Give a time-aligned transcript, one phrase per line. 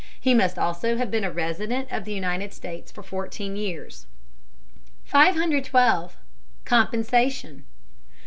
[0.19, 4.07] He must also have been a resident of the United States for fourteen years.
[5.05, 6.17] 512.
[6.65, 7.65] COMPENSATION.